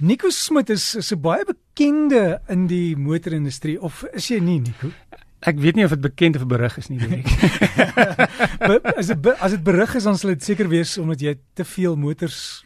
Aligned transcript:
Nico 0.00 0.30
Smit 0.30 0.70
is 0.70 0.94
is 0.94 1.12
'n 1.12 1.20
baie 1.20 1.44
bekende 1.44 2.40
in 2.48 2.66
die 2.66 2.96
motorindustrie 2.96 3.80
of 3.80 4.04
is 4.12 4.28
jy 4.28 4.40
nie 4.40 4.60
Nico? 4.60 4.92
Ek 5.40 5.56
weet 5.56 5.76
nie 5.76 5.84
of 5.84 5.90
dit 5.90 6.00
bekend 6.00 6.36
of 6.36 6.46
berig 6.46 6.76
is 6.76 6.88
nie, 6.88 6.98
weet 6.98 7.24
ek. 7.24 7.26
as 9.00 9.06
dit 9.06 9.26
as 9.40 9.50
dit 9.50 9.62
berig 9.62 9.94
is 9.94 10.04
dan 10.04 10.16
sal 10.16 10.30
dit 10.30 10.42
seker 10.42 10.68
wees 10.68 10.98
omdat 10.98 11.20
jy 11.20 11.38
te 11.54 11.64
veel 11.64 11.96
motors 11.96 12.64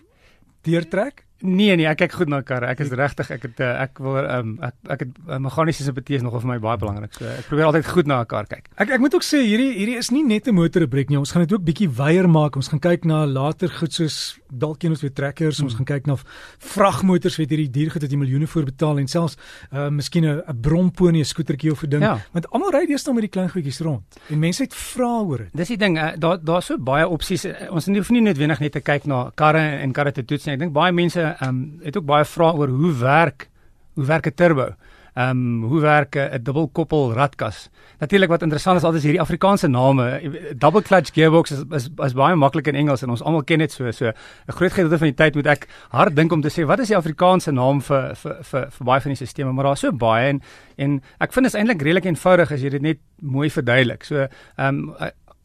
deurtrek. 0.62 1.24
Nee 1.44 1.74
nee, 1.76 1.84
ek 1.84 1.98
kyk 2.00 2.14
goed 2.16 2.30
na 2.32 2.40
karre. 2.40 2.70
Ek 2.72 2.80
is 2.80 2.92
regtig 2.96 3.28
ek 3.34 3.42
het 3.44 3.58
eh, 3.60 3.82
ek 3.84 3.98
wil 4.00 4.16
um, 4.22 4.54
ek 4.64 4.74
ek 4.94 5.02
het 5.04 5.18
uh, 5.28 5.38
meganiese 5.42 5.84
simpatie 5.84 6.16
is 6.16 6.24
nogal 6.24 6.40
vir 6.40 6.54
my 6.54 6.58
baie 6.62 6.78
belangrik. 6.80 7.12
So 7.18 7.26
ek 7.28 7.50
probeer 7.50 7.68
altyd 7.68 7.90
goed 7.90 8.08
na 8.08 8.22
'n 8.22 8.30
kar 8.30 8.46
kyk. 8.48 8.70
Ek 8.80 8.94
ek 8.96 9.02
moet 9.02 9.14
ook 9.14 9.26
sê 9.26 9.42
hierdie 9.42 9.74
hierdie 9.74 9.98
is 9.98 10.10
nie 10.10 10.22
net 10.24 10.48
'n 10.48 10.54
motorrubriek 10.54 11.10
nie. 11.10 11.18
Ons 11.18 11.34
gaan 11.34 11.44
dit 11.44 11.52
ook 11.52 11.66
bietjie 11.66 11.90
wyeer 11.90 12.30
maak. 12.30 12.56
Ons 12.56 12.72
gaan 12.72 12.80
kyk 12.80 13.04
na 13.04 13.26
later 13.26 13.68
goed 13.68 13.92
soos 13.92 14.38
dalk 14.58 14.82
een 14.82 14.92
of 14.92 14.98
twee 14.98 15.12
trekkers. 15.12 15.56
Hmm. 15.56 15.66
Ons 15.66 15.74
gaan 15.74 15.88
kyk 15.88 16.06
na 16.06 16.16
vragmotors 16.58 17.36
wat 17.40 17.50
hierdie 17.50 17.70
duur 17.70 17.90
goed 17.90 18.02
het 18.02 18.10
jy 18.10 18.18
miljoene 18.18 18.46
voor 18.46 18.64
betaal 18.64 18.98
en 18.98 19.08
selfs 19.08 19.36
uh 19.72 19.88
miskien 19.88 20.24
'n 20.24 20.60
bromponie, 20.60 21.22
'n 21.22 21.24
skootertjie 21.24 21.70
of 21.70 21.82
'n 21.82 21.88
ding. 21.88 22.02
Ja. 22.02 22.18
Want 22.32 22.50
almal 22.50 22.70
ry 22.70 22.86
deesdae 22.86 23.14
met 23.14 23.22
die 23.22 23.30
klein 23.30 23.50
goedjies 23.50 23.80
rond. 23.80 24.02
En 24.28 24.38
mense 24.38 24.62
het 24.62 24.74
vra 24.74 25.20
oor 25.20 25.38
dit. 25.38 25.50
Dis 25.52 25.68
die 25.68 25.78
ding, 25.78 25.98
uh, 25.98 26.12
daar 26.18 26.38
daar's 26.44 26.66
so 26.66 26.78
baie 26.78 27.08
opsies. 27.08 27.44
Uh, 27.44 27.70
ons 27.70 27.86
hoef 27.86 28.10
nie 28.10 28.20
noodwendig 28.20 28.60
net 28.60 28.72
te 28.72 28.80
kyk 28.80 29.04
na 29.04 29.30
karre 29.34 29.80
en 29.80 29.92
karre 29.92 30.12
te 30.12 30.24
toets 30.24 30.44
nie. 30.44 30.54
Ek 30.54 30.60
dink 30.60 30.72
baie 30.72 30.92
mense 30.92 31.36
um, 31.40 31.80
het 31.82 31.96
ook 31.96 32.04
baie 32.04 32.24
vrae 32.24 32.52
oor 32.54 32.68
hoe 32.68 32.92
werk 32.92 33.48
hoe 33.94 34.04
werk 34.04 34.26
'n 34.26 34.34
turbo? 34.34 34.74
Ehm 35.14 35.30
um, 35.30 35.62
hoe 35.70 35.80
werk 35.80 36.16
'n 36.16 36.42
dubbelkoppel 36.42 37.12
ratkas? 37.12 37.70
Natuurlik 37.98 38.28
wat 38.28 38.42
interessant 38.42 38.76
is 38.76 38.84
altyd 38.84 38.98
is 38.98 39.04
hierdie 39.06 39.20
Afrikaanse 39.20 39.68
name. 39.68 40.20
Double 40.58 40.82
clutch 40.82 41.12
gearbox 41.14 41.50
is 41.50 41.62
is, 41.70 41.88
is 41.96 42.12
baie 42.12 42.34
maklik 42.34 42.66
in 42.66 42.74
Engels 42.74 43.02
en 43.02 43.10
ons 43.10 43.22
almal 43.22 43.44
ken 43.44 43.58
dit 43.58 43.72
so. 43.72 43.90
So 43.90 44.06
'n 44.06 44.52
groot 44.52 44.72
gedeelte 44.72 44.98
van 44.98 45.06
die 45.06 45.14
tyd 45.14 45.34
moet 45.34 45.46
ek 45.46 45.68
hard 45.90 46.16
dink 46.16 46.32
om 46.32 46.40
te 46.40 46.50
sê 46.50 46.66
wat 46.66 46.80
is 46.80 46.88
die 46.88 46.96
Afrikaanse 46.96 47.52
naam 47.52 47.80
vir 47.80 48.14
vir 48.14 48.36
vir, 48.42 48.70
vir 48.70 48.84
baie 48.84 49.00
van 49.00 49.10
die 49.10 49.16
stelsels, 49.16 49.54
maar 49.54 49.64
daar's 49.64 49.80
so 49.80 49.92
baie 49.92 50.28
en 50.28 50.42
en 50.76 51.02
ek 51.20 51.32
vind 51.32 51.44
dit 51.44 51.54
is 51.54 51.60
eintlik 51.60 51.82
redelik 51.82 52.04
eenvoudig 52.04 52.52
as 52.52 52.60
jy 52.60 52.68
dit 52.68 52.82
net 52.82 52.98
mooi 53.20 53.50
verduidelik. 53.50 54.04
So 54.04 54.26
ehm 54.56 54.66
um, 54.66 54.94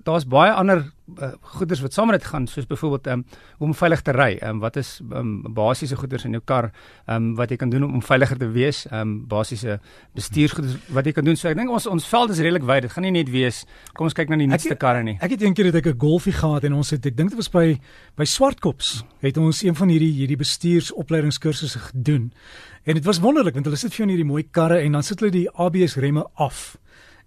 daar's 0.09 0.25
baie 0.29 0.52
ander 0.52 0.83
uh, 1.17 1.31
goeders 1.57 1.81
wat 1.83 1.93
saam 1.93 2.09
met 2.09 2.19
dit 2.19 2.27
gaan 2.29 2.47
soos 2.47 2.67
byvoorbeeld 2.69 3.07
um, 3.07 3.23
om 3.57 3.73
veilig 3.73 4.02
te 4.05 4.13
ry. 4.16 4.29
Um, 4.45 4.59
wat 4.63 4.75
is 4.81 4.99
um, 5.13 5.41
basiese 5.55 5.95
goeders 5.99 6.25
in 6.27 6.35
jou 6.38 6.41
kar 6.45 6.69
um, 7.07 7.33
wat 7.38 7.53
jy 7.53 7.57
kan 7.61 7.69
doen 7.69 7.85
om 7.88 8.01
veiliger 8.05 8.38
te 8.38 8.49
wees? 8.53 8.83
Um, 8.93 9.16
basiese 9.29 9.79
bestuursgoeders 10.17 10.77
wat 10.95 11.09
jy 11.09 11.13
kan 11.17 11.27
doen. 11.27 11.38
So 11.39 11.49
ek 11.51 11.57
dink 11.59 11.73
ons 11.73 11.88
ons 11.89 12.07
veld 12.09 12.33
is 12.35 12.41
redelik 12.43 12.66
wyd. 12.69 12.88
Dit 12.88 12.95
gaan 12.95 13.07
nie 13.07 13.16
net 13.19 13.31
wees 13.33 13.63
kom 13.93 14.09
ons 14.09 14.17
kyk 14.17 14.31
na 14.31 14.39
die 14.41 14.49
nuutste 14.49 14.77
karre 14.79 15.03
nie. 15.05 15.17
Ek 15.21 15.35
het 15.35 15.45
eendag 15.45 15.71
het 15.71 15.79
ek 15.81 15.93
'n 15.93 15.99
golfie 15.99 16.33
gehad 16.33 16.63
en 16.63 16.73
ons 16.73 16.89
het 16.89 17.05
ek 17.05 17.16
dink 17.16 17.29
dit 17.29 17.38
was 17.38 17.49
by 17.49 17.79
by 18.17 18.25
Swartkops 18.25 19.03
het 19.21 19.38
ons 19.38 19.63
een 19.63 19.75
van 19.75 19.89
hierdie 19.89 20.11
hierdie 20.11 20.38
bestuursopleidingskursusse 20.38 21.79
gedoen. 21.79 22.31
En 22.83 22.94
dit 22.94 23.05
was 23.05 23.19
wonderlik 23.19 23.53
want 23.53 23.66
hulle 23.66 23.77
sit 23.77 23.91
vir 23.94 23.97
jou 23.97 24.09
in 24.09 24.16
hierdie 24.16 24.31
mooi 24.31 24.44
karre 24.51 24.79
en 24.81 24.91
dan 24.91 25.03
sit 25.03 25.19
hulle 25.19 25.31
die 25.31 25.49
ABS 25.49 25.95
remme 25.95 26.25
af. 26.35 26.77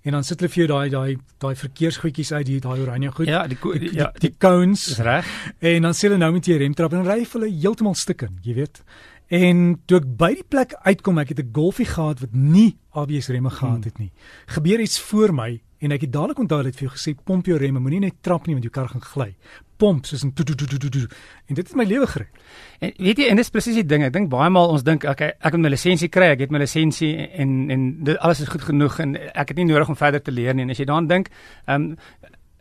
En 0.03 0.17
dan 0.17 0.25
sit 0.27 0.41
hulle 0.41 0.51
vir 0.51 0.65
jou 0.65 0.69
daai 0.73 0.91
daai 0.91 1.17
daai 1.39 1.55
verkeersgoedjies 1.55 2.33
uit 2.33 2.47
die 2.47 2.59
daai 2.61 2.81
oranje 2.83 3.13
goed. 3.15 3.31
Ja, 3.31 3.47
die 3.47 3.59
die, 3.63 3.79
die, 3.79 3.95
ja, 3.95 4.11
die, 4.17 4.29
die 4.29 4.35
cones. 4.39 4.85
Dis 4.91 4.99
reg. 4.99 5.29
En 5.59 5.83
dan 5.87 5.95
sê 5.95 6.09
hulle 6.09 6.19
nou 6.19 6.33
met 6.35 6.47
jy 6.47 6.59
remtrap 6.59 6.97
en 6.99 7.07
ry 7.07 7.21
hulle 7.23 7.51
heeltemal 7.51 7.95
stuk 7.95 8.27
in, 8.27 8.39
jy 8.43 8.57
weet. 8.59 8.83
En 9.33 9.81
toe 9.87 10.03
ek 10.03 10.09
by 10.19 10.33
die 10.43 10.49
plek 10.49 10.75
uitkom, 10.85 11.19
ek 11.23 11.33
het 11.33 11.41
'n 11.41 11.53
Golfie 11.55 11.87
gehad 11.87 12.21
wat 12.21 12.35
nie 12.35 12.77
ABS 12.93 13.29
remme 13.29 13.51
gehad 13.51 13.85
het 13.85 13.99
nie. 13.99 14.13
Gebeur 14.47 14.81
iets 14.81 15.01
voor 15.01 15.33
my 15.33 15.61
en 15.79 15.93
ek 15.93 16.01
het 16.01 16.13
dadelik 16.13 16.39
onthou 16.39 16.63
dat 16.63 16.77
vir 16.77 16.89
jou 16.89 16.95
gesê 16.97 17.15
pomp 17.25 17.47
jou 17.47 17.57
remme, 17.59 17.81
moenie 17.81 18.01
net 18.01 18.23
trap 18.23 18.47
nie 18.47 18.55
want 18.55 18.65
jou 18.65 18.73
kar 18.73 18.89
gaan 18.89 19.01
gly. 19.01 19.35
Pomp 19.83 20.07
soos 20.07 20.23
'n 20.25 20.31
tu 20.33 20.45
tu 20.47 20.55
tu 20.55 20.67
tu 20.79 20.91
tu. 20.91 21.03
En 21.51 21.55
dit 21.59 21.67
het 21.67 21.77
my 21.77 21.85
lewe 21.85 22.07
gered. 22.07 22.31
En 22.79 22.93
weet 22.97 23.19
jy, 23.19 23.27
en 23.31 23.37
dis 23.37 23.51
presies 23.51 23.75
die 23.75 23.87
ding. 23.87 24.05
Ek 24.07 24.13
dink 24.15 24.31
baie 24.31 24.51
maal 24.51 24.71
ons 24.77 24.85
dink 24.87 25.05
okay, 25.05 25.33
ek 25.41 25.57
het 25.57 25.61
my 25.61 25.73
lisensie 25.75 26.09
kry, 26.09 26.31
ek 26.37 26.47
het 26.47 26.55
my 26.55 26.63
lisensie 26.63 27.17
en 27.43 27.71
en 27.71 28.05
dit 28.05 28.19
alles 28.19 28.41
is 28.41 28.49
goed 28.49 28.63
genoeg 28.63 29.01
en 29.01 29.17
ek 29.17 29.49
het 29.49 29.57
nie 29.57 29.67
nodig 29.67 29.89
om 29.89 29.99
verder 29.99 30.23
te 30.23 30.31
leer 30.31 30.55
nie. 30.55 30.63
En 30.63 30.71
as 30.71 30.79
jy 30.79 30.87
daaraan 30.87 31.11
dink, 31.11 31.29
ehm 31.67 31.91
um, 31.91 31.97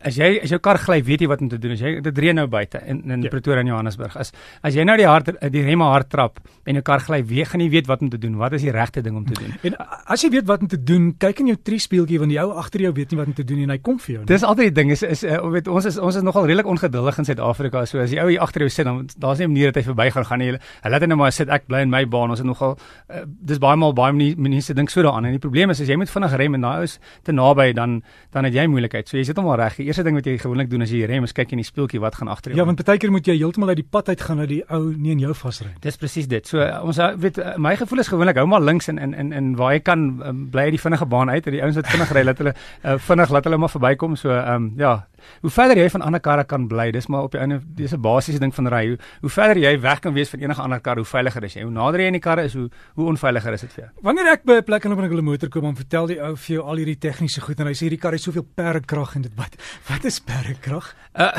as 0.04 0.16
jy 0.18 0.28
as 0.42 0.52
jou 0.52 0.58
kar 0.62 0.78
gly, 0.82 0.98
weet 1.06 1.24
jy 1.24 1.28
wat 1.30 1.42
om 1.44 1.50
te 1.52 1.58
doen. 1.60 1.74
As 1.76 1.82
jy 1.82 1.94
dit 2.04 2.18
reën 2.24 2.36
nou 2.36 2.46
buite 2.50 2.80
in 2.86 3.02
in 3.10 3.26
ja. 3.26 3.30
Pretoria 3.32 3.62
en 3.62 3.70
Johannesburg. 3.70 4.16
As 4.20 4.32
as 4.62 4.76
jy 4.76 4.84
nou 4.86 4.96
die 4.98 5.06
hard 5.08 5.30
die 5.52 5.62
remme 5.66 5.88
hard 5.90 6.10
trap 6.12 6.40
en 6.66 6.78
jou 6.78 6.82
kar 6.86 7.02
gly, 7.04 7.22
weet 7.26 7.52
gaan 7.52 7.64
jy 7.64 7.68
weet 7.72 7.90
wat 7.90 8.02
om 8.02 8.10
te 8.12 8.18
doen. 8.18 8.36
Wat 8.40 8.56
is 8.58 8.64
die 8.66 8.74
regte 8.74 9.02
ding 9.02 9.16
om 9.16 9.26
te 9.26 9.36
doen? 9.38 9.54
En 9.68 9.76
as 10.14 10.24
jy 10.24 10.30
weet 10.34 10.46
wat 10.50 10.64
om 10.64 10.70
te 10.70 10.78
doen, 10.78 11.10
kyk 11.18 11.42
in 11.44 11.52
jou 11.52 11.58
triespieeltjie 11.70 12.20
want 12.22 12.34
die 12.34 12.40
ou 12.42 12.50
agter 12.62 12.86
jou 12.86 12.92
weet 12.96 13.12
nie 13.12 13.20
wat 13.20 13.32
om 13.32 13.36
te 13.38 13.46
doen 13.46 13.64
en 13.66 13.74
hy 13.74 13.78
kom 13.78 13.98
vir 14.02 14.14
jou. 14.16 14.24
Dis 14.30 14.46
altyd 14.46 14.72
die 14.72 14.76
ding 14.80 14.92
is 14.94 15.04
is 15.06 15.24
uh, 15.24 15.40
weet 15.52 15.68
ons 15.68 15.88
is 15.88 15.98
ons 15.98 16.18
is 16.18 16.26
nogal 16.26 16.46
redelik 16.50 16.70
ongeduldig 16.70 17.18
in 17.22 17.28
Suid-Afrika. 17.28 17.84
So 17.86 18.02
as 18.02 18.14
die 18.14 18.20
ou 18.22 18.28
hier 18.30 18.42
agter 18.44 18.66
jou 18.66 18.70
sit, 18.70 18.88
dan 18.88 19.06
daar's 19.16 19.38
nie 19.38 19.46
'n 19.46 19.52
manier 19.52 19.72
dat 19.72 19.82
hy 19.82 19.86
verbygaan 19.90 20.24
gaan 20.24 20.38
nie. 20.38 20.52
Hy 20.82 20.90
laat 20.90 21.06
net 21.06 21.16
maar 21.16 21.32
sit 21.32 21.48
ek 21.48 21.66
bly 21.66 21.82
in 21.82 21.90
my 21.90 22.04
baan. 22.06 22.30
Ons 22.30 22.38
het 22.38 22.46
nogal 22.46 22.78
uh, 23.10 23.24
dis 23.26 23.58
baie 23.58 23.76
maal 23.76 23.92
baie 23.92 24.34
mense 24.36 24.74
dink 24.74 24.90
so 24.90 25.02
daaraan 25.02 25.26
en 25.26 25.32
die 25.32 25.42
probleem 25.42 25.70
is 25.70 25.80
as 25.80 25.88
jy 25.88 25.96
moet 25.96 26.10
vinnig 26.10 26.36
rem 26.36 26.54
en 26.54 26.60
daai 26.60 26.82
is 26.82 26.98
te 27.22 27.32
naby 27.32 27.72
dan 27.72 28.02
dan 28.32 28.44
het 28.44 28.54
jy 28.54 28.66
moeilikheid. 28.66 29.08
So 29.08 29.16
jy 29.16 29.24
sit 29.24 29.36
hom 29.36 29.46
al 29.46 29.56
reg. 29.56 29.76
Die 29.76 29.91
eerste 29.92 30.04
ding 30.06 30.16
wat 30.16 30.26
jy 30.28 30.38
gewoonlik 30.40 30.70
doen 30.72 30.84
as 30.86 30.92
jy 30.92 31.04
rem 31.08 31.26
is 31.28 31.34
kyk 31.36 31.52
in 31.52 31.60
die 31.60 31.68
spieeltjie 31.68 32.00
wat 32.02 32.16
gaan 32.18 32.30
agter 32.32 32.52
jou. 32.52 32.60
Ja, 32.60 32.66
want 32.68 32.80
baie 32.88 33.00
keer 33.00 33.12
moet 33.12 33.28
jy 33.28 33.36
heeltemal 33.38 33.74
uit 33.74 33.82
die 33.82 33.88
pad 33.96 34.08
uit 34.08 34.24
gaan 34.24 34.42
dat 34.42 34.50
die 34.50 34.62
ou 34.72 34.82
nie 34.96 35.14
in 35.14 35.22
jou 35.22 35.34
vasry. 35.36 35.70
Dis 35.84 36.00
presies 36.00 36.28
dit. 36.30 36.48
So 36.48 36.64
ons 36.82 37.00
weet 37.22 37.40
my 37.60 37.74
gevoel 37.80 38.02
is 38.04 38.10
gewoonlik 38.12 38.40
hou 38.40 38.46
maar 38.48 38.64
links 38.64 38.88
en 38.92 38.98
in 38.98 39.14
in 39.14 39.32
in 39.36 39.54
waar 39.60 39.76
jy 39.76 39.82
kan 39.84 40.06
um, 40.24 40.44
bly 40.50 40.68
uit 40.70 40.76
die 40.78 40.82
vinnige 40.82 41.06
baan 41.06 41.30
uit 41.30 41.46
en 41.46 41.56
die 41.58 41.62
ouens 41.62 41.78
wat 41.78 41.90
vinnig 41.92 42.12
ry 42.16 42.24
laat 42.24 42.42
hulle 42.42 42.54
uh, 42.54 42.98
vinnig 42.98 43.34
laat 43.36 43.48
hulle 43.48 43.60
maar 43.60 43.74
verbykom. 43.76 44.16
So 44.16 44.32
ehm 44.32 44.54
um, 44.54 44.72
ja, 44.80 44.94
hoe 45.40 45.50
verder 45.50 45.76
jy 45.76 45.88
van 45.90 46.02
ander 46.02 46.20
karre 46.20 46.44
kan 46.44 46.68
bly, 46.68 46.90
dis 46.90 47.06
maar 47.06 47.22
op 47.22 47.32
die 47.32 47.40
einde 47.40 47.60
dis 47.76 47.92
'n 47.92 48.00
basiese 48.00 48.38
ding 48.38 48.54
van 48.54 48.68
ry. 48.68 48.86
Hoe, 48.88 48.98
hoe 49.20 49.30
verder 49.30 49.58
jy 49.58 49.80
weg 49.80 50.00
kan 50.00 50.14
wees 50.14 50.30
van 50.30 50.40
enige 50.40 50.62
ander 50.62 50.80
kar, 50.80 50.96
hoe 50.96 51.04
veiliger 51.04 51.44
is 51.44 51.54
jy. 51.54 51.62
Hoe 51.62 51.72
nader 51.72 52.00
jy 52.00 52.06
aan 52.06 52.18
die 52.18 52.20
karre 52.20 52.44
is, 52.44 52.54
hoe 52.54 52.68
hoe 52.94 53.06
onveiliger 53.06 53.52
is 53.52 53.60
dit 53.60 53.72
vir 53.72 53.84
jou. 53.84 53.90
Wanneer 54.02 54.32
ek 54.32 54.44
by 54.44 54.52
'n 54.52 54.64
plek 54.64 54.84
loop 54.84 54.98
en 54.98 55.04
ek 55.04 55.10
wil 55.10 55.18
'n 55.18 55.24
motor 55.24 55.48
koop, 55.48 55.62
dan 55.62 55.76
vertel 55.76 56.06
die 56.06 56.20
ou 56.20 56.36
vir 56.36 56.54
jou 56.56 56.64
al 56.64 56.76
hierdie 56.76 56.98
tegniese 56.98 57.40
goed 57.40 57.60
en 57.60 57.66
hy 57.66 57.72
sê 57.72 57.88
hierdie 57.88 58.00
kar 58.00 58.12
het 58.12 58.20
soveel 58.20 58.46
perkrag 58.54 59.16
en 59.16 59.22
dit 59.22 59.34
wat 59.36 59.56
wat 59.88 60.04
is 60.04 60.20
perkrag? 60.20 60.94
Uh, 61.14 61.32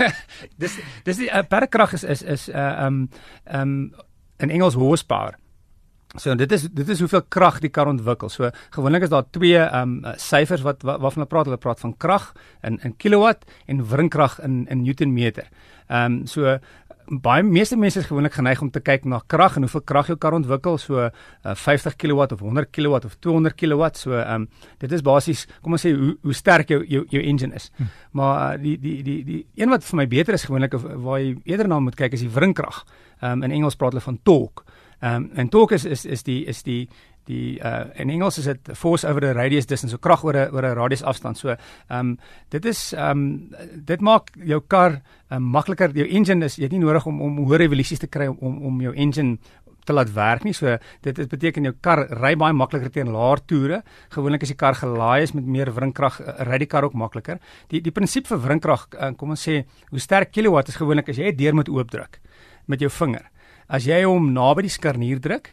dis 0.62 0.78
dis 1.04 1.16
die 1.16 1.30
uh, 1.30 1.42
perkrag 1.42 1.92
is 1.92 2.04
is 2.04 2.22
is 2.22 2.48
uh 2.48 2.86
um 2.86 3.08
um 3.46 3.94
in 4.38 4.50
Engels 4.50 4.74
horsepower. 4.74 5.38
So 6.16 6.34
dit 6.38 6.52
is 6.52 6.68
dit 6.70 6.88
is 6.88 7.00
hoeveel 7.02 7.22
krag 7.28 7.58
die 7.62 7.70
kar 7.74 7.88
ontwikkel. 7.90 8.30
So 8.30 8.50
gewoonlik 8.76 9.08
is 9.08 9.10
daar 9.10 9.26
twee 9.34 9.58
ehm 9.58 9.96
um, 10.04 10.14
syfers 10.20 10.62
wat 10.62 10.82
waarvan 10.86 11.24
hulle 11.24 11.30
praat. 11.30 11.50
Hulle 11.50 11.58
praat 11.58 11.80
van 11.82 11.96
krag 11.96 12.32
in 12.62 12.78
in 12.86 12.96
kilowatt 12.96 13.42
en 13.66 13.82
wringkrag 13.90 14.38
in 14.40 14.66
in 14.70 14.82
newtonmeter. 14.82 15.48
Ehm 15.88 16.12
um, 16.12 16.26
so 16.26 16.58
baie 17.04 17.42
meeste 17.42 17.76
mense 17.76 17.98
is 17.98 18.06
gewoonlik 18.06 18.32
geneig 18.32 18.62
om 18.62 18.70
te 18.70 18.80
kyk 18.80 19.04
na 19.04 19.18
krag 19.26 19.56
en 19.56 19.66
hoeveel 19.66 19.82
krag 19.84 20.06
jou 20.06 20.16
kar 20.16 20.32
ontwikkel. 20.38 20.78
So 20.78 21.02
uh, 21.02 21.10
50 21.54 21.96
kilowatt 21.96 22.32
of 22.32 22.40
100 22.40 22.70
kilowatt 22.70 23.04
of 23.04 23.18
200 23.18 23.54
kilowatt. 23.54 23.98
So 23.98 24.14
ehm 24.14 24.46
um, 24.46 24.48
dit 24.78 24.92
is 24.92 25.02
basies 25.02 25.46
kom 25.62 25.72
ons 25.72 25.82
sê 25.86 25.92
hoe 25.96 26.14
hoe 26.22 26.34
sterk 26.34 26.70
jou 26.70 26.84
jou 26.86 27.04
jou 27.10 27.22
engine 27.22 27.54
is. 27.54 27.70
Hm. 27.76 27.90
Maar 28.12 28.54
uh, 28.54 28.62
die 28.62 28.78
die 28.78 29.02
die 29.02 29.24
die 29.24 29.46
een 29.54 29.68
wat 29.68 29.84
vir 29.84 29.96
my 29.96 30.06
beter 30.06 30.34
is 30.34 30.46
gewoonlik 30.46 30.78
waar 30.78 31.18
jy 31.18 31.34
eerder 31.44 31.68
na 31.68 31.80
moet 31.80 31.98
kyk 31.98 32.14
is 32.14 32.22
die 32.22 32.30
wringkrag. 32.30 32.84
Ehm 33.20 33.32
um, 33.32 33.42
in 33.42 33.58
Engels 33.58 33.74
praat 33.74 33.98
hulle 33.98 34.06
van 34.06 34.22
torque. 34.22 34.62
Ehm 35.04 35.14
um, 35.14 35.30
en 35.34 35.48
torque 35.48 35.74
is 35.74 35.84
is 35.84 36.04
is 36.04 36.22
die 36.24 36.44
is 36.48 36.62
die 36.64 36.88
die 37.28 37.58
uh 37.60 37.84
in 38.00 38.10
Engels 38.10 38.38
is 38.38 38.44
dit 38.44 38.70
force 38.72 39.04
over 39.08 39.20
the 39.20 39.32
radius 39.32 39.66
distance, 39.66 39.92
so 39.92 39.98
krag 39.98 40.24
oor 40.24 40.36
'n 40.36 40.54
oor 40.54 40.64
'n 40.64 40.76
radius 40.76 41.02
afstand. 41.02 41.36
So 41.38 41.48
ehm 41.48 41.58
um, 41.98 42.18
dit 42.48 42.64
is 42.64 42.92
ehm 42.92 43.10
um, 43.10 43.50
dit 43.84 44.00
maak 44.00 44.30
jou 44.34 44.60
kar 44.66 45.02
um, 45.30 45.42
makliker. 45.42 45.90
Jou 45.92 46.08
engine 46.08 46.44
is 46.44 46.56
jy 46.56 46.62
het 46.62 46.72
nie 46.72 46.80
nodig 46.80 47.06
om 47.06 47.20
om 47.20 47.36
hoë 47.36 47.58
revolusies 47.58 47.98
te 47.98 48.06
kry 48.06 48.26
om 48.26 48.62
om 48.62 48.80
jou 48.80 48.94
engine 48.94 49.38
te 49.84 49.92
laat 49.92 50.12
werk 50.12 50.44
nie. 50.44 50.54
So 50.54 50.78
dit 51.02 51.16
dit 51.16 51.28
beteken 51.28 51.64
jou 51.64 51.74
kar 51.80 52.06
ry 52.08 52.34
baie 52.36 52.52
makliker 52.52 52.90
teen 52.90 53.12
laer 53.12 53.44
toere. 53.46 53.82
Gewoonlik 54.08 54.42
as 54.42 54.48
die 54.48 54.56
kar 54.56 54.74
gelaai 54.74 55.22
is 55.22 55.34
met 55.34 55.44
meer 55.44 55.72
wringkrag, 55.72 56.20
ry 56.48 56.58
die 56.58 56.66
kar 56.66 56.84
ook 56.84 56.94
makliker. 56.94 57.38
Die 57.68 57.80
die 57.80 57.92
prinsip 57.92 58.26
vir 58.26 58.38
wringkrag, 58.38 58.88
uh, 58.98 59.12
kom 59.12 59.30
ons 59.30 59.48
sê, 59.48 59.64
hoe 59.90 60.00
sterk 60.00 60.32
kilowatt 60.32 60.68
is 60.68 60.76
gewoonlik 60.76 61.08
as 61.08 61.16
jy 61.16 61.28
'n 61.32 61.36
deur 61.36 61.54
moet 61.54 61.68
oopdruk 61.68 62.20
met 62.66 62.80
jou 62.80 62.88
vinger. 62.90 63.33
As 63.68 63.86
jy 63.88 64.02
hom 64.04 64.32
naby 64.34 64.66
die 64.66 64.72
skarnier 64.72 65.20
druk, 65.22 65.52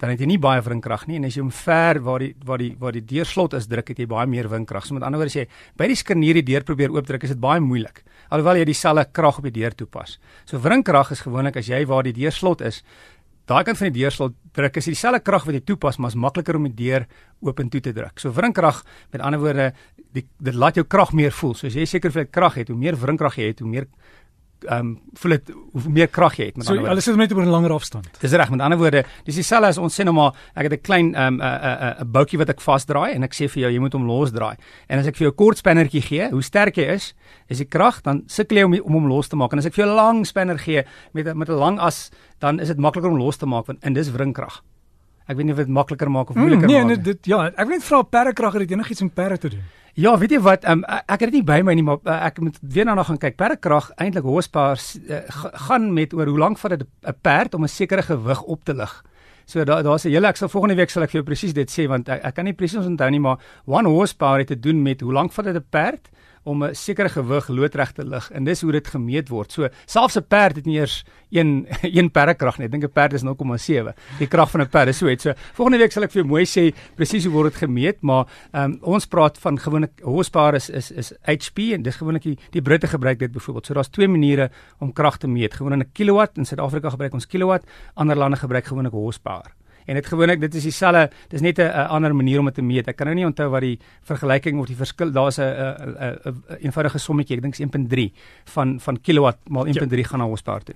dan 0.00 0.14
het 0.14 0.22
jy 0.22 0.30
nie 0.30 0.40
baie 0.40 0.62
wringkrag 0.64 1.04
nie 1.10 1.18
en 1.18 1.26
as 1.28 1.36
jy 1.36 1.42
hom 1.44 1.52
ver 1.52 2.00
waar 2.00 2.22
die 2.24 2.30
waar 2.48 2.60
die 2.62 2.70
waar 2.80 2.96
die 2.96 3.04
deurslot 3.04 3.52
is 3.58 3.68
druk, 3.68 3.92
het 3.92 4.00
jy 4.00 4.08
baie 4.08 4.28
meer 4.30 4.48
wringkrag. 4.48 4.86
So 4.88 4.96
met 4.96 5.04
ander 5.04 5.20
woorde 5.20 5.34
as 5.34 5.36
jy 5.42 5.44
by 5.76 5.90
die 5.90 5.98
skarnier 6.00 6.40
die 6.40 6.46
deur 6.48 6.64
probeer 6.64 6.94
oopdruk, 6.94 7.26
is 7.28 7.34
dit 7.34 7.40
baie 7.40 7.60
moeilik. 7.60 8.00
Alhoewel 8.32 8.62
jy 8.62 8.70
dieselfde 8.70 9.04
krag 9.12 9.42
op 9.42 9.48
die 9.50 9.56
deur 9.60 9.76
toepas. 9.76 10.16
So 10.48 10.60
wringkrag 10.62 11.12
is 11.12 11.24
gewoonlik 11.26 11.60
as 11.60 11.68
jy 11.68 11.82
waar 11.90 12.08
die 12.08 12.16
deurslot 12.16 12.64
is, 12.64 12.80
daai 13.50 13.64
kant 13.66 13.80
van 13.80 13.90
die 13.90 14.00
deurslot 14.00 14.36
druk 14.56 14.80
is 14.80 14.88
dieselfde 14.88 15.20
krag 15.26 15.44
wat 15.48 15.58
jy 15.58 15.64
toepas, 15.68 15.98
maar 16.00 16.14
is 16.14 16.16
makliker 16.16 16.56
om 16.56 16.68
die 16.70 16.76
deur 16.80 17.04
oop 17.44 17.60
en 17.60 17.68
toe 17.68 17.82
te 17.84 17.92
druk. 17.92 18.16
So 18.22 18.32
wringkrag, 18.32 18.80
met 19.12 19.20
ander 19.26 19.42
woorde, 19.42 19.72
die 20.16 20.24
dit 20.40 20.56
laat 20.56 20.80
jou 20.80 20.86
krag 20.88 21.12
meer 21.12 21.34
voel. 21.34 21.52
So 21.58 21.68
as 21.68 21.76
jy 21.76 21.84
seker 21.84 22.14
vir 22.14 22.30
krag 22.32 22.56
het, 22.62 22.72
hoe 22.72 22.78
meer 22.78 22.96
wringkrag 22.96 23.36
jy 23.36 23.52
het, 23.52 23.60
hoe 23.60 23.68
meer 23.68 23.90
ehm 24.64 24.78
um, 24.78 25.00
voel 25.12 25.30
dit 25.30 25.50
hoe 25.72 25.90
meer 25.92 26.08
krag 26.08 26.36
jy 26.36 26.46
het 26.50 26.56
met 26.56 26.66
so, 26.66 26.72
ander 26.72 26.86
woorde. 26.86 27.02
So 27.02 27.10
alles 27.10 27.22
is 27.22 27.28
net 27.28 27.38
oor 27.38 27.46
'n 27.46 27.54
langer 27.54 27.72
afstand. 27.72 28.08
Dis 28.20 28.32
reg, 28.32 28.50
met 28.50 28.60
ander 28.60 28.78
woorde, 28.78 29.04
dis 29.24 29.34
dieselfde 29.34 29.68
as 29.68 29.78
ons 29.78 30.00
sê 30.00 30.04
nou 30.04 30.14
maar 30.14 30.32
ek 30.54 30.62
het 30.62 30.72
'n 30.72 30.80
klein 30.82 31.14
ehm 31.14 31.26
um, 31.26 31.40
'n 31.40 31.42
'n 31.42 31.94
'n 32.00 32.10
boutjie 32.12 32.38
wat 32.38 32.48
ek 32.48 32.60
vasdraai 32.60 33.14
en 33.14 33.22
ek 33.22 33.34
sê 33.34 33.48
vir 33.48 33.62
jou 33.62 33.72
jy 33.72 33.78
moet 33.78 33.92
hom 33.92 34.06
losdraai. 34.06 34.56
En 34.88 34.98
as 34.98 35.06
ek 35.06 35.16
vir 35.16 35.24
jou 35.26 35.32
'n 35.32 35.36
kort 35.36 35.58
spannertjie 35.58 36.02
gee, 36.02 36.30
hoe 36.30 36.42
sterk 36.42 36.76
jy 36.76 36.94
is, 36.94 37.14
is 37.48 37.58
die 37.58 37.68
krag 37.68 38.02
dan 38.02 38.22
sukkel 38.26 38.56
jy 38.56 38.64
om 38.64 38.74
om 38.84 38.92
hom 38.92 39.06
los 39.08 39.28
te 39.28 39.36
maak. 39.36 39.52
En 39.52 39.58
as 39.58 39.66
ek 39.66 39.74
vir 39.74 39.84
jou 39.84 39.92
'n 39.92 39.96
lang 39.96 40.26
spanner 40.26 40.58
gee 40.58 40.84
met 41.12 41.34
met 41.34 41.48
'n 41.48 41.58
lang 41.58 41.78
as, 41.78 42.10
dan 42.38 42.60
is 42.60 42.68
dit 42.68 42.78
makliker 42.78 43.10
om 43.10 43.18
los 43.18 43.36
te 43.36 43.46
maak 43.46 43.66
want 43.66 43.78
en 43.82 43.92
dis 43.92 44.10
wringkrag. 44.10 44.62
Ek 45.30 45.36
weet 45.36 45.46
nie 45.46 45.52
of 45.52 45.58
dit 45.58 45.68
makliker 45.68 46.10
maak 46.10 46.30
of 46.30 46.36
moeiliker 46.36 46.66
mm, 46.66 46.72
nee, 46.72 46.80
maak 46.82 46.88
nie. 46.88 46.96
Nee, 46.96 47.04
dit 47.04 47.26
ja, 47.26 47.44
ek 47.46 47.66
wil 47.66 47.76
net 47.76 47.84
vra 47.84 48.02
perdekrag 48.02 48.52
het 48.52 48.70
enigiets 48.70 49.02
met 49.02 49.14
perde 49.14 49.38
te 49.38 49.48
doen. 49.48 49.62
Ja, 50.00 50.14
weet 50.16 50.32
jy 50.32 50.38
wat, 50.40 50.62
um, 50.70 50.80
ek 50.88 51.20
het 51.20 51.28
dit 51.28 51.40
nie 51.40 51.44
by 51.44 51.58
my 51.66 51.74
nie, 51.76 51.82
maar 51.84 51.98
uh, 52.06 52.14
ek 52.24 52.38
moet 52.40 52.56
weer 52.62 52.86
nog 52.88 53.04
gaan 53.10 53.18
kyk. 53.20 53.34
Perdekrag 53.36 53.90
eintlik 54.00 54.24
horsepower 54.24 54.80
uh, 54.80 55.18
gaan 55.66 55.90
met 55.92 56.14
oor 56.16 56.30
hoe 56.30 56.38
lank 56.40 56.60
vat 56.62 56.72
dit 56.72 56.86
'n 57.04 57.16
perd 57.20 57.54
om 57.54 57.64
'n 57.64 57.68
sekere 57.68 58.02
gewig 58.02 58.40
op 58.42 58.64
te 58.64 58.74
lig. 58.74 58.94
So 59.44 59.64
daar 59.64 59.82
daar's 59.82 60.04
'n 60.04 60.08
hele 60.08 60.28
ek 60.28 60.36
sal 60.36 60.48
volgende 60.48 60.76
week 60.76 60.90
sal 60.90 61.02
ek 61.02 61.10
vir 61.10 61.20
jou 61.20 61.24
presies 61.24 61.52
dit 61.52 61.68
sê 61.68 61.86
want 61.88 62.08
ek, 62.08 62.24
ek 62.24 62.34
kan 62.34 62.44
nie 62.44 62.54
presies 62.54 62.86
onthou 62.86 63.10
nie, 63.10 63.20
maar 63.20 63.38
one 63.66 63.88
horsepower 63.88 64.38
het 64.38 64.46
te 64.46 64.60
doen 64.60 64.82
met 64.82 65.00
hoe 65.00 65.12
lank 65.12 65.32
vat 65.32 65.44
dit 65.44 65.56
'n 65.56 65.66
perd 65.70 66.08
om 66.42 66.64
'n 66.64 66.74
sekere 66.74 67.08
gewig 67.08 67.48
loodreg 67.48 67.92
te 67.92 68.04
lig 68.04 68.30
en 68.30 68.44
dis 68.44 68.60
hoe 68.60 68.72
dit 68.72 68.86
gemeet 68.86 69.28
word. 69.28 69.52
So 69.52 69.68
selfs 69.86 70.16
'n 70.16 70.24
perd 70.28 70.56
het 70.56 70.66
nie 70.66 70.78
eers 70.78 71.04
een 71.30 71.66
een 71.98 72.10
perdekrag 72.10 72.58
nie. 72.58 72.66
Ek 72.66 72.72
dink 72.72 72.84
'n 72.84 72.92
perd 72.92 73.12
is 73.12 73.22
0,7. 73.22 73.94
Die 74.18 74.26
krag 74.26 74.50
van 74.50 74.60
'n 74.60 74.68
perd 74.68 74.88
is 74.88 74.98
so 74.98 75.08
iets. 75.08 75.22
So 75.22 75.32
volgende 75.52 75.78
week 75.78 75.92
sal 75.92 76.02
ek 76.02 76.12
vir 76.12 76.22
jou 76.22 76.28
mooi 76.28 76.44
sê 76.44 76.74
presies 76.96 77.24
hoe 77.24 77.32
word 77.32 77.52
dit 77.52 77.62
gemeet, 77.68 78.02
maar 78.02 78.26
um, 78.52 78.78
ons 78.82 79.06
praat 79.06 79.38
van 79.38 79.58
gewoonlik 79.58 80.00
horsepower 80.02 80.54
is 80.54 80.70
is 80.70 80.90
is 80.90 81.12
HP 81.22 81.58
en 81.72 81.82
dis 81.82 81.96
gewoonlik 81.96 82.22
die, 82.22 82.38
die 82.50 82.62
Britte 82.62 82.86
gebruik 82.86 83.18
dit 83.18 83.32
byvoorbeeld. 83.32 83.66
So 83.66 83.74
daar's 83.74 83.88
twee 83.88 84.08
maniere 84.08 84.50
om 84.78 84.92
krag 84.92 85.18
te 85.18 85.28
meet. 85.28 85.54
Gewoonlik 85.54 85.88
'n 85.88 85.92
kilowatt 85.92 86.38
in 86.38 86.44
Suid-Afrika 86.44 86.90
gebruik 86.90 87.12
ons 87.12 87.26
kilowatt, 87.26 87.66
ander 87.94 88.16
lande 88.16 88.36
gebruik 88.36 88.64
gewoonlik 88.64 88.92
horsepower. 88.92 89.52
En 89.90 89.98
dit 89.98 90.06
gewoonlik 90.06 90.38
dit 90.44 90.54
is 90.54 90.68
dieselfde, 90.68 91.10
dis 91.32 91.42
net 91.42 91.58
'n 91.58 91.88
ander 91.90 92.14
manier 92.14 92.38
om 92.38 92.44
dit 92.44 92.54
te 92.54 92.62
meet. 92.62 92.88
Ek 92.88 92.96
kan 92.96 93.06
nou 93.06 93.16
nie 93.16 93.26
onthou 93.26 93.48
wat 93.50 93.60
die 93.60 93.78
vergelyking 94.02 94.60
of 94.60 94.66
die 94.66 94.76
verskil, 94.76 95.10
daar's 95.10 95.38
'n 95.38 95.42
'n 95.42 96.44
eenvoudige 96.60 96.98
sommetjie, 96.98 97.36
ek 97.36 97.42
dink 97.42 97.54
is 97.54 97.60
1.3 97.60 98.12
van 98.44 98.80
van 98.80 99.00
kilowatt 99.00 99.38
maal 99.48 99.66
1.3 99.66 99.98
ja. 99.98 100.08
gaan 100.08 100.18
na 100.18 100.26
horsepower 100.26 100.62
toe. 100.62 100.74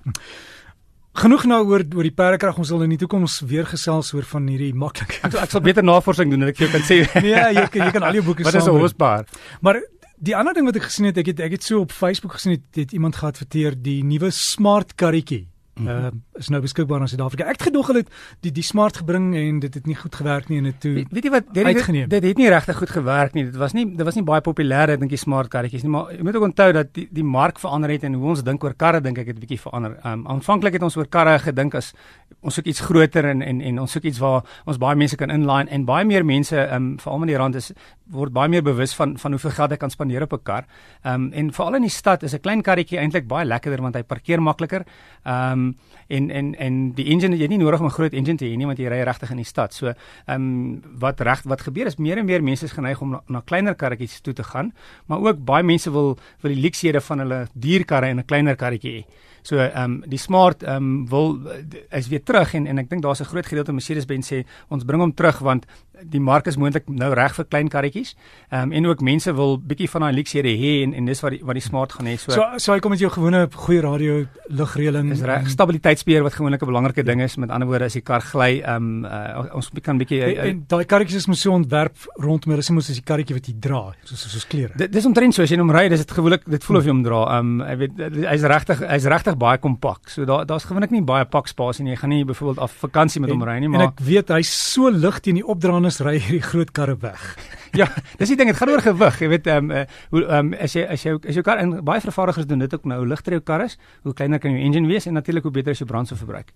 Genoeg 1.14 1.44
nou 1.44 1.60
oor 1.66 1.84
oor 1.94 2.02
die 2.02 2.10
perdekrag 2.10 2.56
ons 2.58 2.68
sal 2.68 2.82
in 2.82 2.90
die 2.90 2.98
toekoms 2.98 3.40
weer 3.46 3.66
gesels 3.66 4.12
oor 4.12 4.24
van 4.26 4.48
hierdie 4.50 4.74
maklike. 4.74 5.20
Ek, 5.22 5.34
ek 5.34 5.50
sal 5.50 5.60
beter 5.60 5.84
navorsing 5.84 6.30
doen 6.30 6.42
en 6.42 6.48
ek 6.48 6.56
vir 6.56 6.66
jou 6.66 6.72
kan 6.74 6.86
sê. 6.88 7.22
nee, 7.22 7.38
jy 7.58 7.66
kan 7.70 7.86
jy 7.86 7.92
kan 7.92 8.02
al 8.02 8.18
jou 8.18 8.24
boeke 8.24 8.42
Wat 8.48 8.54
is 8.54 8.66
'n 8.66 8.74
horsepower? 8.74 9.24
Maar 9.60 9.78
die 10.18 10.34
ander 10.34 10.54
ding 10.54 10.66
wat 10.66 10.76
ek 10.76 10.88
gesien 10.90 11.06
het, 11.06 11.18
ek 11.22 11.26
het 11.26 11.40
ek 11.40 11.52
het 11.52 11.62
so 11.62 11.86
op 11.86 11.92
Facebook 11.92 12.32
gesien 12.32 12.58
het, 12.58 12.66
het 12.74 12.92
iemand 12.92 13.14
geadverteer 13.14 13.78
die 13.78 14.02
nuwe 14.02 14.30
smart 14.30 14.96
karretjie. 14.98 15.46
Mm 15.74 15.86
-hmm. 15.86 16.04
uh, 16.04 16.10
is 16.32 16.48
nou 16.48 16.60
beskikbaar 16.60 17.00
in 17.00 17.08
Suid-Afrika. 17.08 17.44
Ek 17.44 17.50
het 17.50 17.62
gedog 17.62 17.86
hulle 17.86 17.98
het 17.98 18.10
die 18.40 18.52
die 18.52 18.62
smart 18.62 18.96
gebring 18.96 19.34
en 19.36 19.58
dit 19.58 19.74
het 19.74 19.86
nie 19.86 19.96
goed 19.96 20.14
gewerk 20.14 20.48
nie 20.48 20.58
en 20.58 20.64
dit 20.64 20.80
toe 20.80 20.92
weet, 20.92 21.06
weet 21.10 21.24
jy 21.24 21.30
wat 21.30 21.44
dit 21.52 21.64
dit, 21.64 22.10
dit 22.10 22.24
het 22.24 22.36
nie 22.36 22.48
regtig 22.48 22.76
goed 22.76 22.90
gewerk 22.90 23.32
nie. 23.32 23.44
Dit 23.44 23.56
was 23.56 23.72
nie 23.72 23.96
dit 23.96 24.04
was 24.04 24.14
nie 24.14 24.22
baie 24.24 24.40
populêr 24.40 24.90
ek 24.90 24.98
dink 24.98 25.10
die 25.10 25.18
smart 25.18 25.48
karretjies 25.48 25.82
nie, 25.82 25.90
maar 25.90 26.12
jy 26.12 26.22
moet 26.22 26.36
ook 26.36 26.42
onthou 26.42 26.72
dat 26.72 26.94
die 26.94 27.08
die 27.10 27.24
mark 27.24 27.58
verander 27.58 27.90
het 27.90 28.02
en 28.02 28.14
hoe 28.14 28.28
ons 28.28 28.42
dink 28.42 28.64
oor 28.64 28.74
karre 28.74 29.00
dink 29.00 29.18
ek 29.18 29.26
het 29.26 29.38
bietjie 29.38 29.60
verander. 29.60 29.98
Um 30.04 30.26
aanvanklik 30.26 30.72
het 30.72 30.82
ons 30.82 30.96
oor 30.96 31.06
karre 31.06 31.38
gedink 31.38 31.74
as 31.74 31.92
ons 32.40 32.54
soek 32.54 32.66
iets 32.66 32.80
groter 32.80 33.24
en 33.24 33.42
en 33.42 33.60
en 33.60 33.78
ons 33.78 33.92
soek 33.92 34.04
iets 34.04 34.18
waar 34.18 34.44
ons 34.64 34.78
baie 34.78 34.96
mense 34.96 35.16
kan 35.16 35.30
inline 35.30 35.70
en 35.70 35.84
baie 35.84 36.04
meer 36.04 36.24
mense 36.24 36.68
um 36.74 36.98
veral 36.98 37.20
in 37.20 37.26
die 37.26 37.36
rand 37.36 37.54
is 37.54 37.72
word 38.12 38.32
baie 38.32 38.48
meer 38.48 38.62
bewus 38.62 38.94
van 38.94 39.18
van 39.18 39.30
hoeveel 39.32 39.50
geld 39.50 39.70
jy 39.70 39.76
kan 39.76 39.90
spandeer 39.90 40.22
op 40.22 40.32
'n 40.32 40.42
kar. 40.42 40.64
Um 41.04 41.32
en 41.32 41.52
veral 41.52 41.74
in 41.74 41.82
die 41.82 41.90
stad 41.90 42.22
is 42.22 42.34
'n 42.34 42.40
klein 42.40 42.62
karretjie 42.62 42.98
eintlik 42.98 43.26
baie 43.26 43.44
lekkerder 43.44 43.80
want 43.82 43.94
hy 43.94 44.02
parkeer 44.02 44.42
makliker. 44.42 44.84
Um 45.24 45.76
en 46.08 46.30
en 46.30 46.54
en 46.54 46.92
die 46.92 47.06
engine 47.06 47.36
jy 47.36 47.46
nie 47.46 47.58
nodig 47.58 47.80
om 47.80 47.86
'n 47.86 47.90
groot 47.98 48.12
engine 48.12 48.36
te 48.36 48.44
hê 48.44 48.56
nie 48.56 48.66
want 48.66 48.78
jy 48.78 48.88
ry 48.88 49.02
regtig 49.02 49.30
in 49.30 49.36
die 49.36 49.44
stad. 49.44 49.74
So, 49.74 49.86
ehm 49.86 49.96
um, 50.34 50.82
wat 50.98 51.20
reg 51.20 51.42
wat 51.44 51.60
gebeur 51.60 51.86
is 51.86 51.96
meer 51.96 52.18
en 52.18 52.26
meer 52.26 52.42
mense 52.42 52.64
is 52.64 52.72
geneig 52.72 53.00
om 53.00 53.10
na, 53.10 53.20
na 53.28 53.40
kleiner 53.40 53.74
karretjies 53.74 54.20
toe 54.20 54.34
te 54.34 54.44
gaan, 54.44 54.72
maar 55.06 55.18
ook 55.18 55.44
baie 55.44 55.62
mense 55.62 55.90
wil 55.90 56.18
wil 56.40 56.52
die 56.52 56.60
luksehede 56.60 57.00
van 57.00 57.18
hulle 57.18 57.46
dierkarre 57.54 58.08
in 58.08 58.18
'n 58.18 58.24
kleiner 58.24 58.56
karretjie 58.56 58.92
hê. 58.92 59.04
So 59.42 59.58
ehm 59.58 59.82
um, 59.84 60.02
die 60.08 60.18
smart 60.18 60.62
ehm 60.62 60.76
um, 60.76 61.08
wil 61.08 61.38
is 61.90 62.08
weer 62.08 62.22
terug 62.22 62.54
en 62.54 62.66
en 62.66 62.78
ek 62.78 62.88
dink 62.90 63.02
daar's 63.02 63.20
'n 63.20 63.24
groot 63.32 63.46
gedeelte 63.46 63.72
Mercedes-Benz 63.72 64.32
sê 64.32 64.44
ons 64.68 64.84
bring 64.84 65.00
hom 65.00 65.14
terug 65.14 65.38
want 65.38 65.66
die 66.10 66.20
mark 66.20 66.46
is 66.50 66.58
moontlik 66.60 66.88
nou 66.88 67.12
reg 67.14 67.34
vir 67.34 67.48
klein 67.50 67.68
karretjies. 67.72 68.14
Ehm 68.50 68.70
um, 68.70 68.72
en 68.72 68.86
ook 68.86 69.00
mense 69.00 69.32
wil 69.34 69.58
bietjie 69.58 69.88
van 69.90 70.06
daai 70.06 70.14
luksehede 70.18 70.52
hê 70.58 70.72
en 70.84 70.94
en 70.94 71.10
dis 71.10 71.20
wat 71.24 71.34
die 71.36 71.40
wat 71.44 71.58
die 71.58 71.64
smart 71.64 71.92
gaan 71.92 72.06
hê. 72.10 72.16
So 72.20 72.34
so, 72.36 72.46
so 72.58 72.72
hy 72.72 72.80
kom 72.84 72.94
met 72.94 73.00
jou 73.00 73.10
gewone 73.10 73.46
goeie 73.52 73.80
radio 73.84 74.24
lugreëling. 74.48 75.12
Is 75.12 75.24
reg 75.26 75.48
stabiliteitsbeheer 75.50 76.22
wat 76.26 76.36
gewoonlik 76.38 76.62
'n 76.62 76.70
belangrike 76.72 77.04
ding 77.04 77.22
is. 77.22 77.36
Met 77.36 77.50
ander 77.50 77.68
woorde 77.68 77.84
as 77.84 77.96
die 77.98 78.02
kar 78.02 78.20
gly 78.20 78.60
ehm 78.60 79.04
um, 79.04 79.04
uh, 79.04 79.54
ons 79.54 79.70
kan 79.82 79.98
bietjie 79.98 80.20
uh, 80.20 80.28
en, 80.28 80.48
en 80.48 80.64
daai 80.68 80.84
karretjies 80.84 81.24
is 81.24 81.26
mos 81.26 81.40
so 81.40 81.52
ontwerp 81.52 81.96
rondom 82.16 82.54
hulle 82.54 82.62
sê 82.62 82.72
mos 82.72 82.90
as 82.90 83.00
die 83.00 83.06
karretjie 83.06 83.34
wat 83.34 83.48
jy 83.48 83.54
dra 83.58 83.82
soos 84.04 84.20
soos, 84.20 84.32
soos 84.32 84.46
klere. 84.46 84.72
Dit 84.76 84.92
dis 84.92 85.06
omtrent 85.06 85.34
so 85.34 85.42
as 85.42 85.50
jy 85.50 85.58
hom 85.58 85.70
ry, 85.70 85.88
dis 85.88 86.02
dit 86.04 86.14
gewoonlik 86.16 86.46
dit 86.50 86.64
voel 86.64 86.80
of 86.80 86.84
jy 86.84 86.90
hom 86.90 87.02
dra. 87.04 87.22
Ehm 87.38 87.60
um, 87.60 87.66
ek 87.66 87.78
weet 87.78 88.02
hy's 88.30 88.46
regtig 88.54 88.82
hy's 88.84 89.08
regtig 89.10 89.38
baie 89.40 89.58
kompak. 89.58 90.10
So 90.12 90.24
daar 90.28 90.46
daar's 90.48 90.66
gewoonlik 90.68 90.94
nie 90.94 91.02
baie 91.02 91.24
pakspasie 91.24 91.84
nie. 91.84 91.94
Jy 91.94 92.00
gaan 92.02 92.14
nie 92.14 92.24
byvoorbeeld 92.28 92.62
af 92.64 92.76
vakansie 92.84 93.20
met 93.20 93.30
hom 93.30 93.44
ry 93.46 93.58
nie, 93.62 93.68
maar 93.68 93.80
en 93.80 93.92
ek 93.92 94.02
weet 94.04 94.32
hy's 94.34 94.52
so 94.72 94.90
lig 94.90 95.20
teen 95.24 95.40
die 95.40 95.46
opdraanders 95.94 96.02
ry 96.02 96.18
hierdie 96.18 96.42
groot 96.42 96.70
karre 96.72 96.96
weg. 97.00 97.22
ja, 97.80 97.88
dis 98.18 98.32
die 98.32 98.36
ding, 98.36 98.50
dit 98.50 98.58
gaan 98.58 98.70
oor 98.70 98.82
gewig. 98.82 99.20
Jy 99.20 99.28
weet 99.28 99.46
ehm 99.46 99.70
um, 99.70 99.86
hoe 100.10 100.24
ehm 100.24 100.52
um, 100.52 100.54
as 100.58 100.74
jy 100.74 100.84
as 100.86 101.04
jy 101.04 101.14
as 101.28 101.34
jou 101.38 101.44
kar 101.44 101.60
en 101.62 101.82
baie 101.84 102.00
vervaardigers 102.00 102.46
doen 102.46 102.62
dit 102.64 102.74
ook 102.74 102.84
nou, 102.84 103.02
hoe 103.02 103.08
ligter 103.08 103.32
jou 103.32 103.42
kar 103.42 103.64
is, 103.64 103.78
hoe 104.02 104.14
kleiner 104.14 104.40
kan 104.40 104.54
jou 104.54 104.60
engine 104.60 104.88
wees 104.88 105.06
en 105.06 105.14
natuurlik 105.14 105.44
hoe 105.44 105.52
beter 105.52 105.72
is 105.72 105.82
jou 105.82 105.88
brandstofverbruik. 105.88 106.52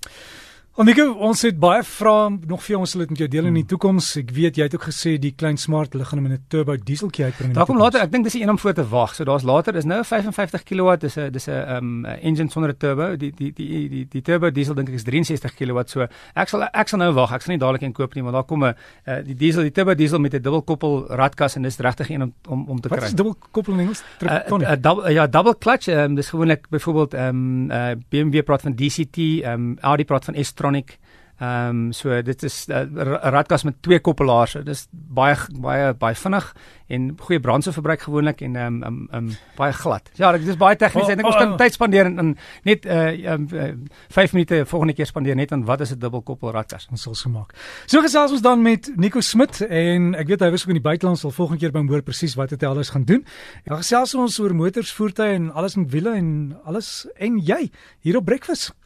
Onieke, 0.79 1.03
ons 1.11 1.41
het 1.43 1.57
baie 1.59 1.83
vrae 1.83 2.37
nog 2.47 2.61
vir 2.63 2.77
ons 2.79 2.93
sal 2.95 3.03
dit 3.03 3.11
met 3.11 3.23
jou 3.25 3.27
deel 3.33 3.49
in 3.49 3.57
die 3.59 3.65
toekoms. 3.67 4.13
Ek 4.21 4.29
weet 4.31 4.61
jy 4.61 4.67
het 4.69 4.75
ook 4.77 4.85
gesê 4.87 5.17
die 5.19 5.33
klein 5.35 5.57
smart 5.59 5.91
hulle 5.97 6.05
gaan 6.07 6.21
hom 6.21 6.29
in 6.29 6.37
'n 6.37 6.45
turbo 6.47 6.77
dieseltjie 6.77 7.25
uitbring. 7.25 7.53
Daar 7.53 7.67
kom 7.67 7.79
later, 7.79 8.01
ek 8.01 8.13
dink 8.13 8.23
dis 8.23 8.35
die 8.39 8.43
een 8.43 8.51
om 8.51 8.59
voor 8.59 8.75
te 8.75 8.87
wag. 8.87 9.17
So 9.17 9.25
daar's 9.25 9.43
later 9.43 9.75
is 9.75 9.85
nou 9.85 10.05
55 10.05 10.63
kW, 10.63 11.01
dis 11.01 11.17
'n 11.19 11.33
dis 11.33 11.49
'n 11.49 11.67
um 11.77 12.05
engine 12.05 12.49
sonder 12.49 12.71
'n 12.71 12.77
turbo. 12.79 13.17
Die 13.17 13.33
die 13.35 13.53
die 13.53 13.89
die 13.89 14.07
die 14.09 14.23
turbo 14.23 14.51
diesel 14.53 14.75
dink 14.75 14.89
ek 14.89 14.95
is 14.95 15.03
63 15.03 15.55
kW. 15.55 15.83
So 15.89 16.07
ek 16.37 16.49
sal 16.49 16.63
ek 16.63 16.89
sal 16.89 16.99
nou 17.01 17.13
wag. 17.13 17.33
Ek 17.33 17.43
sal 17.43 17.55
nie 17.55 17.59
dadelik 17.59 17.83
een 17.83 17.93
koop 17.93 18.15
nie, 18.15 18.23
want 18.23 18.35
daar 18.35 18.45
kom 18.47 18.63
'n 18.63 18.75
uh, 19.09 19.17
die 19.25 19.35
diesel, 19.35 19.63
die 19.63 19.73
turbo 19.73 19.95
diesel 19.95 20.21
met 20.21 20.35
'n 20.35 20.43
dubbelkoppel 20.43 21.09
radkas 21.09 21.57
en 21.57 21.63
dis 21.63 21.77
regtig 21.79 22.09
een 22.11 22.23
om 22.23 22.33
om 22.49 22.69
om 22.69 22.81
te 22.81 22.89
kry. 22.89 23.01
Wat 23.01 23.09
is 23.09 23.15
dubbelkoppel 23.15 23.73
in 23.73 23.81
Engels? 23.81 24.05
Uh, 24.23 24.31
uh, 24.47 24.77
double, 24.81 25.13
ja, 25.13 25.27
double 25.27 25.59
clutch. 25.59 25.89
Um, 25.89 26.15
dis 26.15 26.29
gewoonlik 26.29 26.69
byvoorbeeld 26.71 27.15
um 27.15 27.71
uh, 27.71 27.91
BMW 28.11 28.43
praat 28.43 28.63
van 28.63 28.77
DCT, 28.77 29.43
um 29.45 29.77
Audi 29.81 30.05
praat 30.05 30.25
van 30.25 30.35
S-tronic. 30.69 30.99
Ehm 31.39 31.69
um, 31.69 31.93
so 31.93 32.23
dit 32.23 32.43
is 32.43 32.67
'n 32.67 32.99
uh, 32.99 33.17
radkas 33.31 33.63
met 33.63 33.75
twee 33.81 34.01
koppelaars. 34.01 34.53
Dit 34.53 34.69
is 34.69 34.89
baie 34.91 35.37
baie 35.61 35.95
baie 35.95 36.15
vinnig 36.15 36.57
en 36.87 37.15
goeie 37.21 37.41
brandstofverbruik 37.41 38.01
gewoonlik 38.01 38.41
en 38.41 38.57
ehm 38.57 38.67
um, 38.67 38.83
ehm 38.83 39.15
um, 39.15 39.29
um, 39.29 39.37
baie 39.57 39.73
glad. 39.73 40.11
Ja, 40.15 40.33
dit 40.33 40.49
is 40.49 40.57
baie 40.57 40.77
tegnies. 40.77 41.05
Oh, 41.05 41.11
ek 41.11 41.17
dink 41.17 41.29
ons 41.29 41.37
kan 41.37 41.53
oh, 41.53 41.57
tyd 41.57 41.73
spandeer 41.73 42.07
en, 42.07 42.19
en 42.19 42.37
net 42.63 42.87
uh 42.87 43.33
um, 43.33 43.47
uh, 43.53 43.71
5 44.09 44.33
minute 44.33 44.67
volgende 44.67 44.95
keer 44.95 45.07
spandeer 45.07 45.37
net 45.37 45.53
aan 45.53 45.65
wat 45.65 45.81
is 45.81 45.93
'n 45.93 45.99
dubbelkoppel 45.99 46.51
radkas. 46.51 46.89
Ons 46.91 47.03
sal 47.03 47.15
gemaak. 47.15 47.55
So 47.87 48.03
gesels 48.03 48.33
ons 48.33 48.43
dan 48.43 48.63
met 48.63 48.91
Nico 48.97 49.21
Smit 49.21 49.61
en 49.61 50.15
ek 50.15 50.27
weet 50.27 50.41
hy 50.41 50.51
was 50.51 50.63
ook 50.63 50.75
in 50.75 50.83
die 50.83 50.91
buiteland 50.91 51.19
sal 51.19 51.31
volgende 51.31 51.61
keer 51.61 51.71
by 51.71 51.87
hoor 51.87 52.03
presies 52.03 52.35
wat 52.35 52.49
dit 52.49 52.63
alles 52.63 52.91
gaan 52.91 53.05
doen. 53.05 53.25
Ja, 53.65 53.77
gesels 53.77 54.15
ons 54.15 54.41
oor 54.41 54.55
motors, 54.55 54.93
voertuie 54.93 55.35
en 55.35 55.53
alles 55.53 55.77
met 55.77 55.91
wiele 55.91 56.17
en 56.17 56.59
alles 56.65 57.07
en 57.15 57.39
jy 57.39 57.71
hier 58.01 58.17
op 58.17 58.25
Breakfast. 58.25 58.79